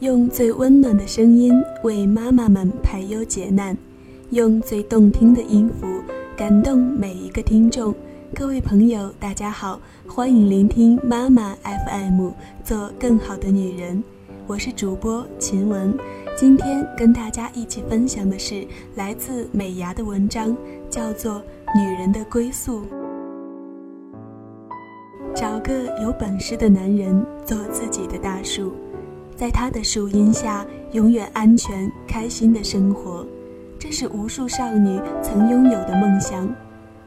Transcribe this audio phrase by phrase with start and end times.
[0.00, 1.52] 用最温暖的声音
[1.82, 3.76] 为妈妈们排忧解难，
[4.30, 5.86] 用最动听的音符
[6.34, 7.94] 感动每一个听众。
[8.34, 12.30] 各位朋友，大家好，欢迎聆听妈妈 FM，
[12.64, 14.02] 做更好的女人。
[14.46, 15.94] 我是主播秦雯，
[16.34, 20.56] 今天跟大家一起分享的是来自美牙的文章，
[20.88, 21.34] 叫做
[21.78, 22.80] 《女人的归宿》。
[25.34, 28.72] 找个有本事的男人做自己的大树。
[29.40, 33.26] 在他的树荫下，永远安全、开心的生活，
[33.78, 36.46] 这是无数少女曾拥有的梦想。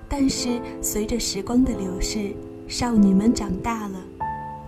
[0.09, 2.31] 但是，随着时光的流逝，
[2.67, 3.99] 少女们长大了，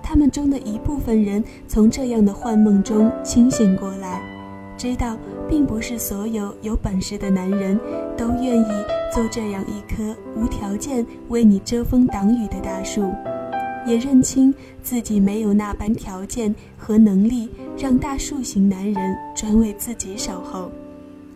[0.03, 4.21] 她们中的一部分人从这样的幻梦中清醒过来，
[4.77, 5.17] 知道
[5.49, 7.79] 并不是所有有本事的男人
[8.15, 13.11] 都愿意做这样一棵无条件为你遮风挡雨的大树。
[13.85, 20.71] 也认清自己没有那般条件和能力让大树型男人专为自己守候，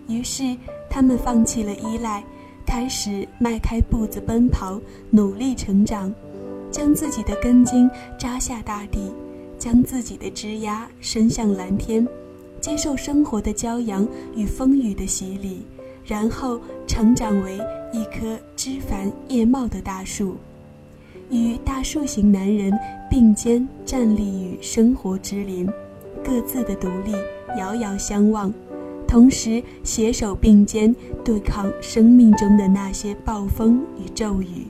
[0.08, 0.58] 于是
[0.89, 2.23] 他们放弃了依赖，
[2.66, 6.14] 开始迈开步子奔跑，努力成长，
[6.72, 9.11] 将自己的根茎扎下大地，
[9.58, 12.08] 将自己的枝丫伸向蓝天，
[12.59, 15.66] 接受生活的骄阳与风雨的洗礼，
[16.03, 17.58] 然后成长为
[17.94, 20.36] 一棵枝繁叶茂的大树。
[21.30, 22.72] 与大树型男人
[23.10, 25.70] 并肩站立于生活之林，
[26.24, 27.12] 各自的独立
[27.58, 28.52] 遥遥相望，
[29.08, 34.68] 同时携手并肩对抗生命中的那些暴风与骤雨。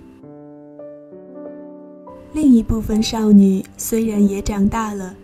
[2.34, 5.16] 另一部分少女虽然也长大了，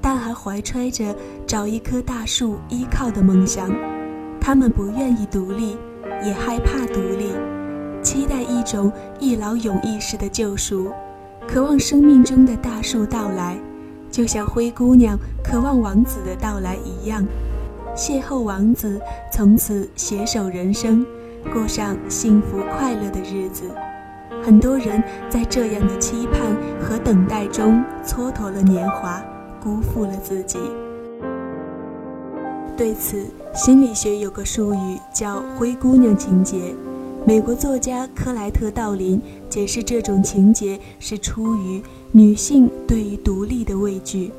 [0.00, 1.14] 但还怀揣着
[1.46, 3.70] 找一棵大树依靠的梦想。
[4.40, 5.76] 她们不愿意独立，
[6.24, 7.33] 也害怕独立。
[8.64, 10.90] 期待一种一劳永逸式的救赎，
[11.46, 13.56] 渴望生命中的大树到来，
[14.10, 17.24] 就像灰姑娘渴望王子的到来一样，
[17.94, 21.04] 邂逅王子，从此携手人生，
[21.52, 23.64] 过上幸福快乐的日子。
[24.42, 26.40] 很多人在这样的期盼
[26.80, 29.22] 和等待中蹉跎了年华，
[29.62, 30.58] 辜负了自己。
[32.76, 36.74] 对此，心理学有个术语叫“灰姑娘情节”。
[37.26, 39.18] 美国作家克莱特·道林
[39.48, 44.30] 解释这种情节是出于女性对于独立的畏惧，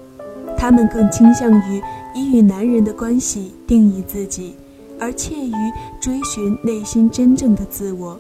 [0.56, 1.82] 她们更倾向于
[2.14, 4.54] 以与男人的关系定义自己，
[5.00, 5.54] 而怯于
[6.00, 8.20] 追寻内心真正的自我。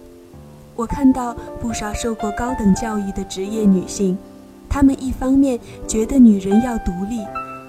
[0.76, 4.18] 我看到不少受过高等教育的职业女性，
[4.68, 7.20] 她们一方面觉得女人要独立，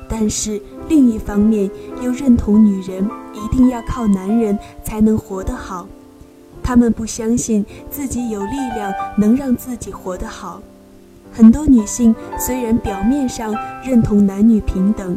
[0.09, 0.59] 但是
[0.89, 1.71] 另一方面
[2.01, 5.87] 又认同女人一定要靠男人才能活得好。
[6.67, 10.61] 他们不相信自己有力量能让自己活得好。
[11.33, 13.55] 很多女性虽然表面上
[13.85, 15.17] 认同男女平等，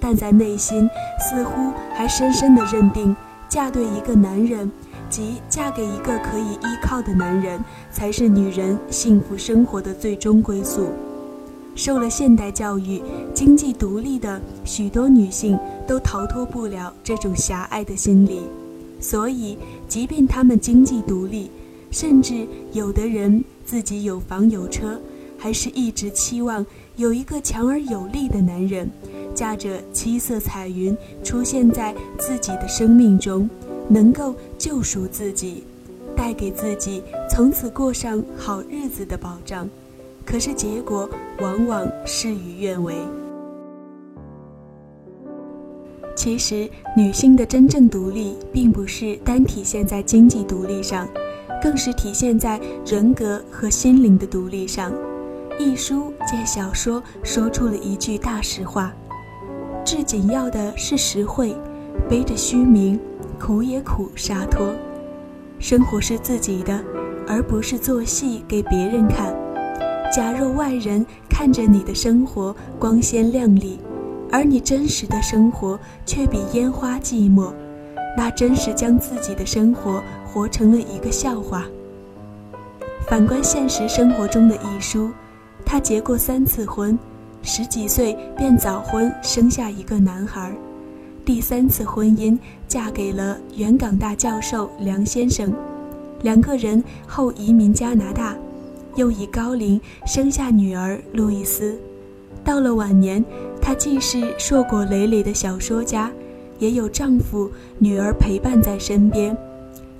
[0.00, 3.14] 但在内心似乎还深深地认定，
[3.48, 4.68] 嫁对一个男人，
[5.08, 10.90] 即嫁给一个可以依靠的男人，才是女人幸福生活的最终归宿。
[11.76, 13.00] 受了现代教育、
[13.32, 15.56] 经济独立的许多女性，
[15.86, 18.42] 都逃脱不了这种狭隘的心理。
[19.00, 19.56] 所以，
[19.88, 21.50] 即便他们经济独立，
[21.90, 25.00] 甚至有的人自己有房有车，
[25.38, 26.64] 还是一直期望
[26.96, 28.90] 有一个强而有力的男人，
[29.34, 33.48] 驾着七色彩云出现在自己的生命中，
[33.88, 35.62] 能够救赎自己，
[36.16, 39.68] 带给自己从此过上好日子的保障。
[40.24, 41.08] 可是结果
[41.40, 42.94] 往往事与愿违。
[46.28, 51.08] 其实，女性的真正独立，并不是单体现在经济独立上，
[51.62, 54.92] 更是体现在人格和心灵的独立上。
[55.58, 58.92] 一书借小说说出了一句大实话：
[59.86, 61.56] 至紧要的是实惠，
[62.10, 63.00] 背着虚名，
[63.40, 64.74] 苦也苦，洒脱。
[65.58, 66.78] 生活是自己的，
[67.26, 69.34] 而不是做戏给别人看。
[70.14, 73.78] 假若外人看着你的生活光鲜亮丽。
[74.30, 77.52] 而你真实的生活却比烟花寂寞，
[78.16, 81.64] 那真是将自己的生活活成了一个笑话。
[83.06, 85.10] 反观现实生活中的易叔，
[85.64, 86.98] 他结过三次婚，
[87.42, 90.52] 十几岁便早婚生下一个男孩，
[91.24, 95.50] 第三次婚姻嫁给了原港大教授梁先生，
[96.22, 98.36] 两个人后移民加拿大，
[98.94, 101.78] 又以高龄生下女儿路易斯。
[102.44, 103.24] 到了晚年，
[103.68, 106.10] 她既是硕果累累的小说家，
[106.58, 109.36] 也有丈夫、女儿陪伴在身边，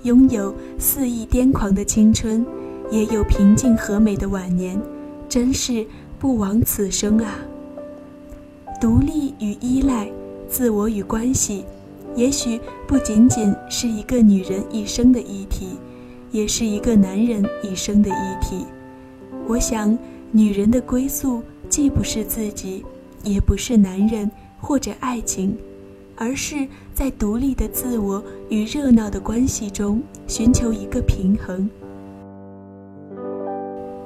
[0.01, 2.43] 拥有肆意癫狂的青春，
[2.89, 4.81] 也有平静和美的晚年，
[5.29, 5.85] 真是
[6.17, 7.35] 不枉此生啊！
[8.81, 10.09] 独立与依赖，
[10.47, 11.63] 自我与关系，
[12.15, 15.77] 也许不仅仅是一个女人一生的议题，
[16.31, 18.65] 也是一个男人一生的议题。
[19.47, 19.95] 我想，
[20.31, 22.83] 女人的归宿既不是自己，
[23.23, 24.29] 也不是男人
[24.59, 25.57] 或者爱情，
[26.15, 31.69] 而是在独立的自我与热闹的关系中寻求一个平衡。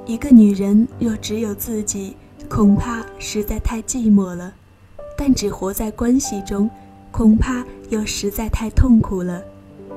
[0.06, 2.16] 一个女人若只有自己，
[2.48, 4.52] 恐怕实在太寂寞了；
[5.16, 6.68] 但只活在关系中，
[7.10, 9.42] 恐怕又实在太痛苦了。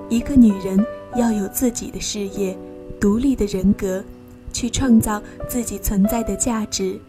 [0.09, 0.83] 一个女人
[1.15, 2.57] 要有自己的事业，
[2.99, 4.03] 独立的人格。
[4.53, 6.99] 去创造自己存在的价值，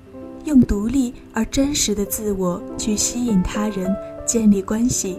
[0.44, 3.94] 用独立而真实的自我去吸引他人，
[4.26, 5.19] 建立关系，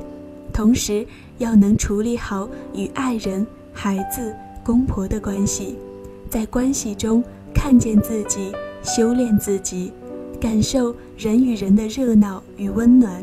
[0.51, 1.05] 同时
[1.37, 5.77] 要能处理好与爱人、孩子、公婆的关系，
[6.29, 7.23] 在关系中
[7.53, 8.51] 看见自己，
[8.83, 9.91] 修炼自己，
[10.39, 13.21] 感受人与人的热闹与温暖，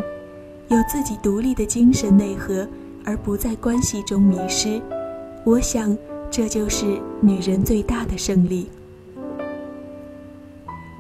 [0.69, 2.67] 有自己独立的精神内核，
[3.05, 4.81] 而不在关系中迷失。
[5.45, 5.97] 我想，
[6.31, 8.69] 这就是女人最大的胜利。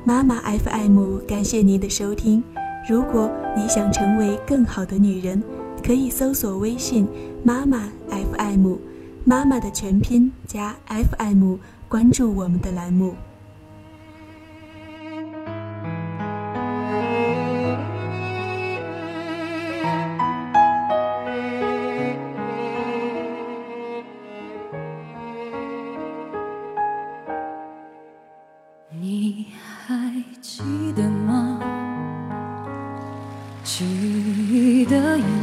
[0.06, 2.41] 妈妈 FM，感谢您的收听。
[2.88, 5.43] 如果你想成为更好的女人，
[5.85, 7.08] 可以搜索微信
[7.43, 8.76] “妈妈 FM”，
[9.25, 11.56] 妈妈的全拼加 FM，
[11.88, 13.17] 关注我们的栏目。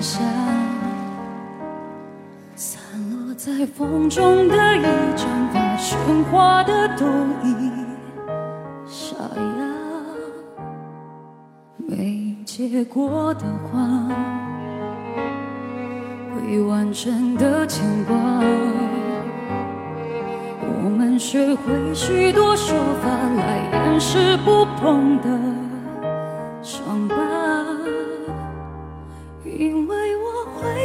[0.03, 0.19] 下，
[2.55, 4.83] 散落在风中的一
[5.15, 5.95] 盏发喧
[6.25, 7.05] 哗的都
[7.41, 7.71] 已
[8.85, 9.63] 沙哑，
[11.87, 13.79] 没结果的话，
[16.35, 18.13] 未完成的牵挂，
[20.59, 23.07] 我们学会许多说法
[23.37, 25.29] 来掩饰不碰的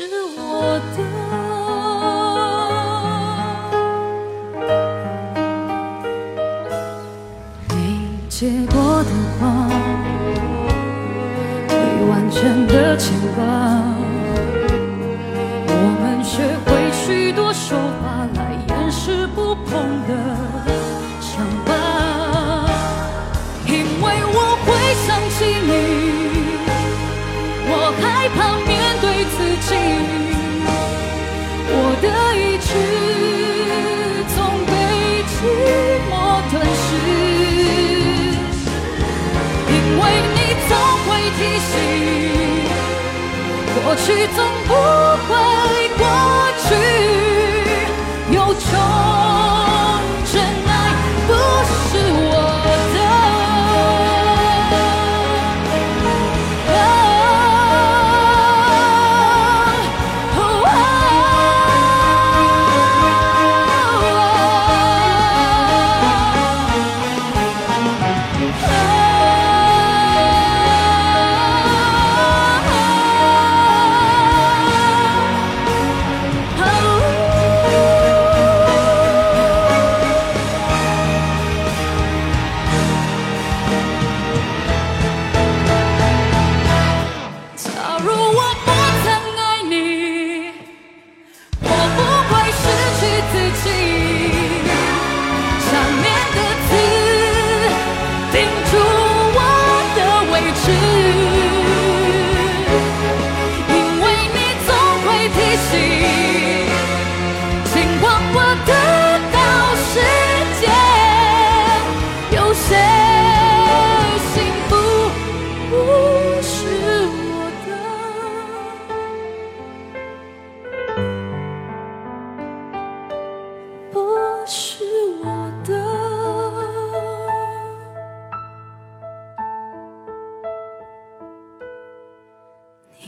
[0.00, 0.06] 是
[0.38, 0.98] 我的。
[8.30, 9.68] 结果的话，
[11.68, 11.74] 未
[12.08, 13.44] 完成的牵挂，
[15.68, 16.32] 我们学
[16.64, 19.68] 会许多手法来掩饰不碰
[20.08, 20.10] 的
[21.20, 21.68] 伤疤，
[23.66, 24.68] 因为我会
[25.04, 25.70] 想起你，
[27.68, 28.38] 我害怕
[29.60, 29.68] 记，
[31.72, 32.68] 我的意志
[34.34, 34.36] 总
[34.66, 34.72] 被
[35.28, 35.32] 寂
[36.10, 36.12] 寞
[36.50, 36.78] 吞噬。
[41.32, 41.72] 提醒，
[43.82, 44.04] 过去
[44.36, 44.38] 总
[44.68, 44.70] 不
[45.26, 45.28] 会
[45.96, 46.02] 过
[46.60, 46.68] 去，
[48.30, 48.60] 有种